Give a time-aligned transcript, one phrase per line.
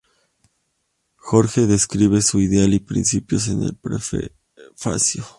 [1.17, 5.23] Jorge describe su ideal y principios en el prefacio.